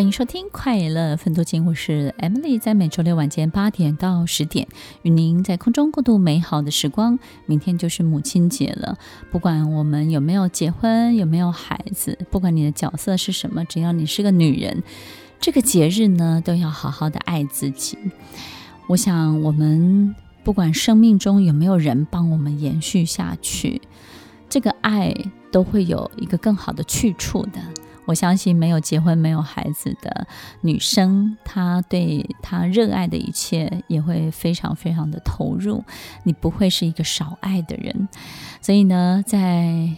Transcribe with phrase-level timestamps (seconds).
[0.00, 4.66] 欢迎收听《快乐分多金》，我是 Emily，在每周六晚间八点到十点，
[5.02, 7.18] 与您在空中共度美好的时光。
[7.44, 8.96] 明天就是母亲节了，
[9.30, 14.82] 不管我们有没有结婚，有没有孩子，不管你的角色是什么，只要你是个女人，
[15.38, 17.98] 这个节日呢，都要好好的爱自己。
[18.86, 23.82] 我想，我们不管生命中有没有人帮我们延续下去，
[24.48, 25.14] 这个爱
[25.52, 27.60] 都会有一个更好的去处的。
[28.10, 30.26] 我相信没有结婚、没有孩子的
[30.62, 35.84] 女生，她对她热爱的一切也会非常非常的投入。
[36.24, 38.08] 你不会是一个少爱的人，
[38.60, 39.90] 所以呢，在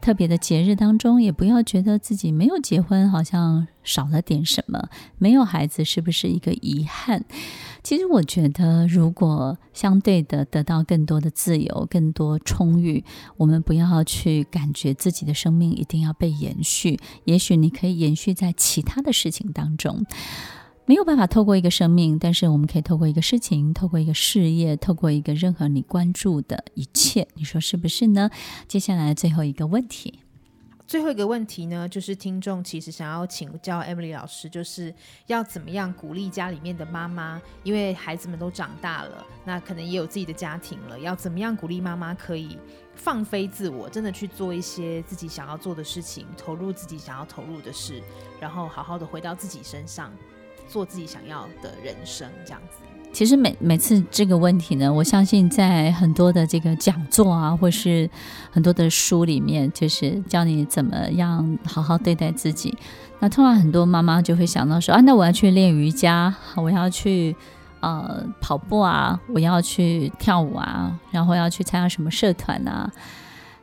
[0.00, 4.88] 特别的节日当中，也不要觉得自己没有结婚好像少了点什么，
[5.18, 7.26] 没有孩子是不是一个遗憾？
[7.82, 13.04] 其实我觉得，如果相对的得到更多的自由、更多充裕，
[13.36, 16.98] 我们不要去感觉自己的生命一定要被延续。
[17.24, 20.04] 也许你可以延续在其他的事情当中，
[20.86, 28.30] 没有办法透过一个生命，但是我们可以透过一个事情、透过一个事业、透过一个任何你关注的一切，你说是不是呢？
[28.68, 30.20] 接下来最后一个问题。
[30.90, 34.92] 最后一个问题呢，就是听众其实想要请教 Emily 老师，就是
[35.28, 42.58] 要怎么样鼓励家里面的妈妈，因为孩子们都长大了，那可能也有自己的家庭了，要怎么样鼓励妈妈可以
[42.96, 48.02] 放飞自我，真的去做一些自己想要做的事情，投入自己想要投入的事，
[48.40, 50.12] 然后好好的回到自己身上，
[50.66, 52.78] 做自己想要的人生，这样子。
[53.12, 58.08] 其实每每次这个问题呢，我相信在很多的这个讲座啊，或是
[58.50, 62.76] 很多的书里面，就是教你怎么样好好对待自己。
[63.18, 67.36] 那通常很多妈妈就会想到说啊，那我要去练瑜伽，我要去
[67.80, 72.90] 呃跑步啊，我要去跳舞啊，然后要去参加什么社团啊。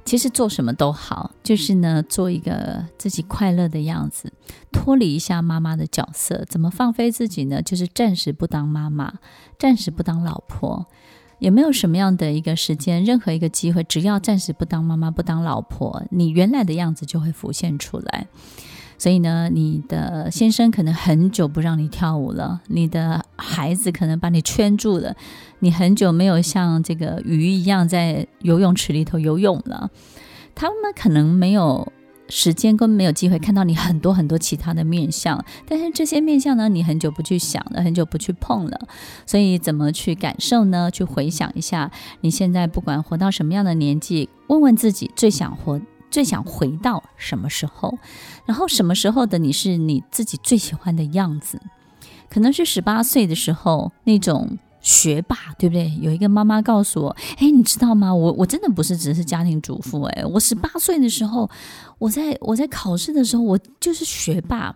[0.08, 4.32] 其实做什么都好，就是呢，做一个自己快乐的样子，
[4.72, 6.46] 脱离一下妈妈的角色。
[6.48, 7.62] 怎么放飞自己呢？
[7.62, 9.16] 就是暂时不当妈妈，
[9.60, 10.86] 暂时不当老婆，
[11.40, 18.28] 也没有什么样的一个时间，任何一个机会，只要暂时不当妈妈、不当老婆，你原来的样子就会浮现出来。
[18.98, 25.16] 所以呢，你的先生可能很久不让你跳舞了，你的孩子可能把你圈住了，
[25.60, 29.90] 你很久没有像这个鱼一样在游泳池里头游泳了，
[30.56, 31.92] 他们可能没有
[32.30, 38.80] 时间，根本没有机会看到你很多很多其他的面相，但是这些面相呢，你很久不去想了，很久不去碰了，
[39.26, 40.90] 所以怎么去感受呢？
[40.90, 41.92] 去回想一下，
[42.22, 45.80] 你现在不管活到什么样的年纪，问问自己最想活。
[46.10, 47.98] 最想回到什么时候？
[48.46, 51.60] 然后什么时候的你是你自己最喜欢的样子？
[52.30, 55.92] 可能是十八岁的时候那种学霸，对不对？
[56.02, 58.14] 有一个妈妈告诉我：“哎，你知道吗？
[58.14, 61.50] 我我真的不是只是家庭主妇，哎，我十八岁的时候，
[62.00, 64.76] 我在我在考试的时候，我就是学霸。”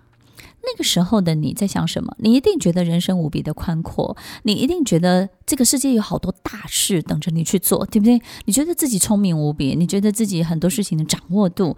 [0.63, 2.16] 那个时候的你在想什么？
[2.19, 8.22] 你一定觉得人生无比的宽阔，你一定觉得这个世界有好多大事等着你去做，对不对？
[8.45, 11.75] 你觉得自己聪明无比，你觉得自己很多事情的掌握度，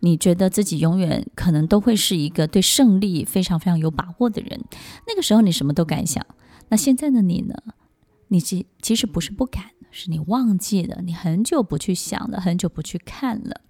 [0.00, 4.60] 你觉得自己永远可能都会是一个对胜利非常非常有把握的人。
[5.06, 6.24] 那个时候你什么都敢想。
[6.68, 7.54] 那现在的你呢？
[8.28, 13.60] 你其其实不是不敢，是你忘记了，你很久不去想了，很久不去看了。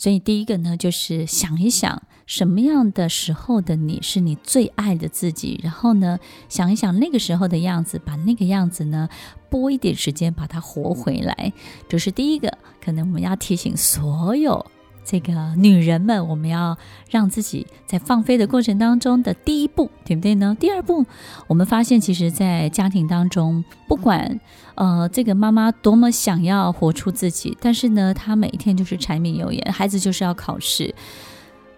[0.00, 6.18] 所以第一个呢，就是想一想什么样的时候的你是你最爱的自己，然后呢，
[6.48, 9.10] 想一想那个时候的样子，把那个样子呢，
[9.50, 11.52] 拨一点时间把它活回来。
[11.86, 14.64] 这是第一个，可能我们要提醒所有。
[15.10, 16.78] 这个女人们，我们要
[17.10, 20.56] 让自己在放飞的过程当中的第一步，对不对呢？
[20.60, 21.04] 第二步，
[21.48, 24.38] 我们发现，其实，在家庭当中，不管
[24.76, 30.94] 呃这个妈妈多么想要活出自己，但是呢，她每一天就是柴米油盐，孩子就是要考试，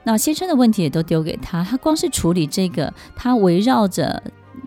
[0.05, 4.23] 那先生的问题也都丢给他，他光是处理这个，他围绕着。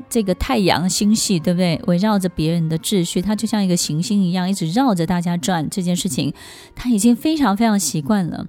[0.08, 1.80] 这个太阳星系，对不对？
[1.88, 5.68] 围绕着别人的秩序，他就像一个行星一样，一直绕着大家转。
[5.70, 6.34] 这件事情，
[6.76, 8.46] 他已经非常非常习惯了。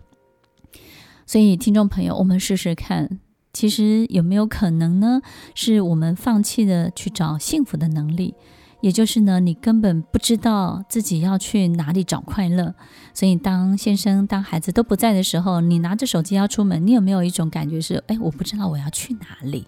[1.27, 3.19] 所以，听众朋友，我们试试看，
[3.53, 5.21] 其实有没有可能呢？
[5.57, 8.35] 是我们放弃了去找幸福的能力，
[8.81, 12.77] 也就是呢，你根本不知道自己要去哪里找快乐。
[13.13, 19.67] 所以，当先生、当孩子都不在的时候，你拿着手机要出门，你有没有一种感觉是：哎，我不知道我要去哪里？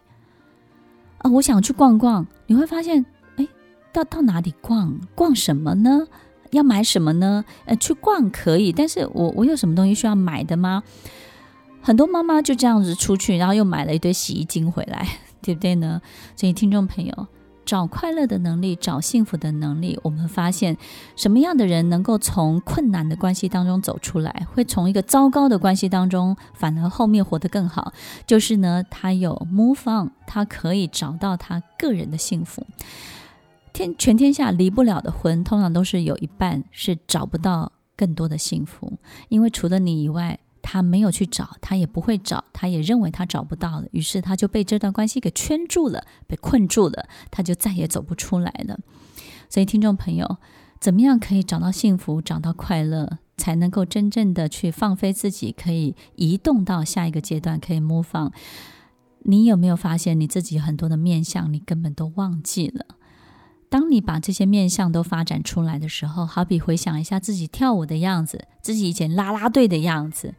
[1.19, 3.04] 啊，我想去逛逛，你会发现，
[3.34, 3.49] 哎，
[3.93, 5.00] 到到哪里逛？
[5.16, 6.06] 逛什么呢？
[6.52, 7.44] 要买什么呢？
[7.64, 10.84] 呃，去逛可以，但是我我有什么东西需要买的吗？
[11.80, 15.06] 很多妈妈就这样子出去，然后又买了一堆洗衣精回来，
[15.40, 16.02] 对不对呢？
[16.36, 17.26] 所以听众朋友，
[17.64, 19.98] 找快乐的能力，找幸福的能力。
[20.02, 20.76] 我们发现，
[21.16, 27.92] 什么样的人能够从困难的关系当中走出来，会从一个糟糕的关系当中，反而后面活得更好。
[28.26, 32.66] 就是呢，他有 move on，他可以找到他个人的幸福。
[33.72, 38.98] 天，全天下离不了的婚，通常都是有一半是找不到更多的幸福，
[39.28, 40.38] 因为除了你以外。
[40.70, 48.78] 他没有去找，他也不会找，他也认为他找不到了，于是他就被这段关系给圈住了，被困住了，他就再也走不出来了。
[49.48, 50.36] 所以，听众朋友，
[50.78, 58.30] 怎么样可以找到幸福，找到快乐，才能够真正的去放飞自己，可以移动到下一个阶段，可以 move on？
[59.20, 62.84] 你有没有发现你自己很多的面相，你根本都忘记了？
[63.70, 70.34] 当你把这些面相都发展出来的时候，好比回想一下自己跳舞的样子，自己以前啦啦队的样子。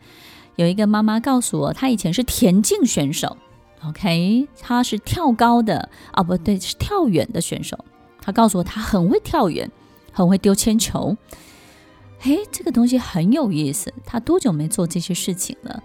[0.55, 3.37] 有一个妈妈告诉我，她以前是田径选手
[3.85, 7.77] ，OK，她是跳高的，啊，不对，是跳远的选手。
[8.21, 9.71] 她告诉我，她很会跳远，
[10.11, 11.15] 很会丢铅球。
[12.19, 13.93] 嘿，这个东西很有意思。
[14.05, 15.81] 她多久没做这些事情了？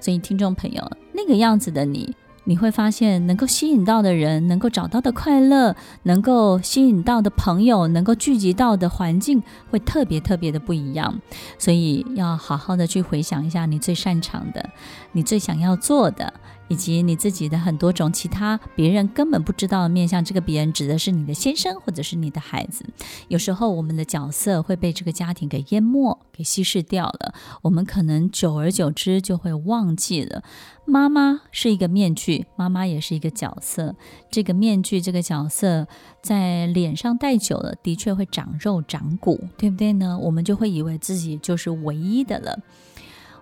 [0.00, 2.14] 所以，听众朋友，那个样子的你。
[2.48, 11.20] 你会发现，能够吸引到的人，能够找到的快乐，能够吸引到的朋友，能够聚集到的环境，会特别特别的不一样。
[11.58, 14.70] 所以，要好好的去回想一下你最擅长的，
[15.12, 16.32] 你最想要做的。
[16.68, 22.84] 以及你自己的很多种其他别人根本不知道的面向，这个别人指的是你的先生或者是你的孩子。
[23.28, 30.42] 有时候我们的角色会被这个家庭给淹没、给稀释掉了，我们可能久而久之就会忘记了。
[30.84, 33.94] 妈妈是一个面具，妈妈也是一个角色。
[34.30, 35.86] 这个面具、这个角色
[36.22, 40.18] 在脸上戴久了，的确会长肉长骨，对不对呢？
[40.18, 42.58] 我们就会以为自己就是唯一的了。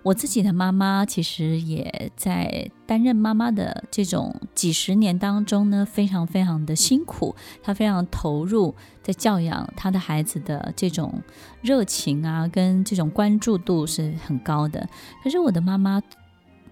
[0.06, 7.34] 我自己的妈妈其实也在担任妈妈的这种几十年当中呢，非常非常的辛苦。
[7.60, 8.72] 她非常投入
[9.02, 11.20] 在教养她的孩子的这种
[11.60, 14.88] 热情啊，跟这种关注度是很高的。
[15.24, 16.00] 可是我的妈妈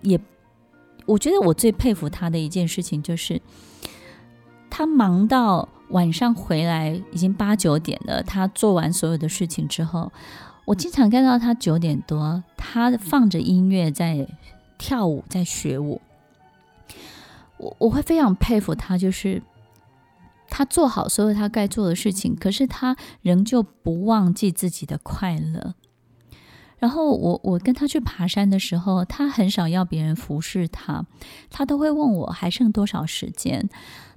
[0.02, 0.16] 也，
[1.04, 3.42] 我觉得我最佩服她的一件事情就是，
[4.70, 10.12] 她忙到晚上回来已经八九点了，她做完所有的事情之后。
[10.66, 14.26] 我经常看到他九点多，他放着音乐在
[14.78, 16.00] 跳舞，在学舞。
[17.58, 19.43] 我我会非常佩服他，就是
[20.49, 25.75] 他做好所有他该做的事情，可是他仍旧不忘记自己的快乐。
[26.78, 31.06] 然后我我跟他去爬山的时候，他很少要别人服侍他，
[31.50, 33.69] 他都会问我还剩多少时间。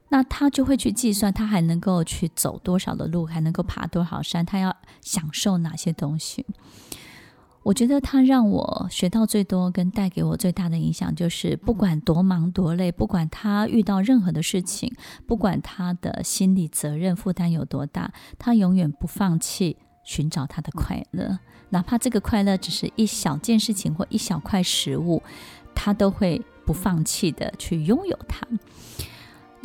[0.10, 6.46] 那他就会去计算，他还能够去走多少的路，还能够爬多少山，他要享受哪些东西。
[7.64, 14.90] 我觉得他让我学到最多，跟带给我最大的影响，就是不管多忙多累，不管他遇到任何的事情，
[15.26, 19.76] 不管他的心理责任负担有多大，他永远不放弃
[20.06, 21.40] 寻找他的快乐，
[21.72, 25.22] 哪怕这个快乐只是一小件事情或一小块食物，
[25.76, 28.48] 他都会不放弃的去拥有它。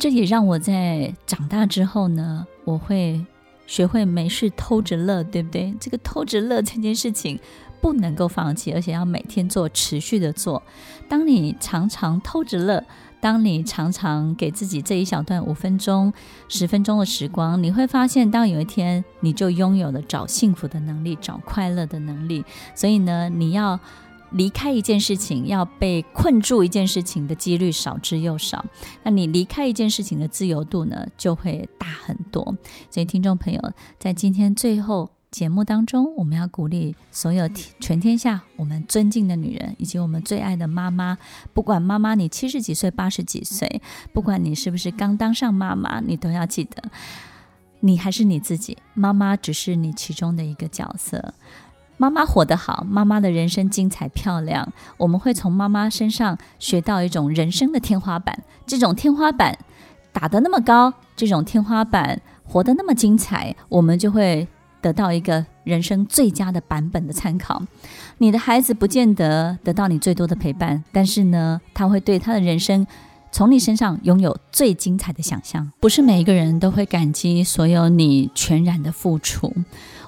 [0.03, 3.25] 这也让我在长大之后呢，我会
[3.65, 5.73] 学会没事偷着乐，对不对？
[5.79, 7.39] 这个偷着乐这件事情
[7.79, 10.61] 不能够放弃，而且要每天做，持续的做。
[11.07, 12.83] 当你常常偷着乐，
[13.21, 16.11] 当你常常给自己这一小段五分钟、
[16.49, 22.43] 十分钟的时光，你会发现，当有一天你就拥有了找幸福的能力、找快乐的能力。
[22.75, 23.79] 所以呢，你要。
[24.33, 28.65] 离开一件事情，要被困住一件事情的几率少之又少。
[29.03, 32.43] 那你离开一件事情的自由度呢，就会大很多。
[32.89, 37.49] 所以，听众朋友，在今天最后节目当中，我们要鼓励所有
[37.79, 41.17] 全天下我们尊敬的女人，以及我们最爱的妈妈。
[41.53, 46.83] 不管妈妈你七十几岁、八十几岁，不管你是不是刚当上妈妈，你都要记得，
[47.79, 48.77] 你还是你自己。
[48.93, 51.33] 妈妈只是你其中的一个角色。
[52.03, 54.73] 妈妈活得好，妈妈的人生精彩漂亮。
[54.97, 59.57] 我们会从妈妈身上学到一种人生的天花板，这种天花板
[60.11, 64.45] 打得那么高，这种天花板活得那么精彩，我们就会
[64.81, 67.63] 得到一个人生最佳的版本的参考。
[68.17, 72.85] 你的孩子不见得得到你最多的陪伴，但是呢，他会对他的人生
[73.31, 75.71] 从你身上拥有最精彩的想象。
[75.79, 79.53] 不是每一个人都会感激所有你全然的付出。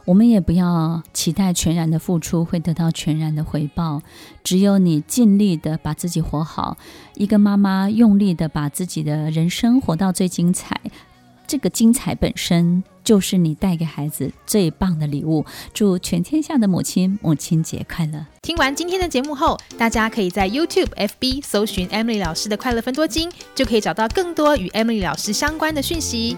[0.06, 4.02] 我们也不要期待全然的付出会得到全然的回报，
[4.44, 6.78] 只有你尽力的把自己活好，
[7.16, 10.80] 一个妈妈用力的把自己的人生活到最精彩，
[11.48, 15.44] 这个精彩本身就是你带给孩子最棒的礼物。
[15.74, 18.24] 祝全天下的母亲母亲节快乐！
[18.44, 26.38] 听完今天的节目后，大家可以在 YouTube、FB 搜寻 Emily 老师的快乐分多金，就可以找到更多与 Emily 老师相关的讯息。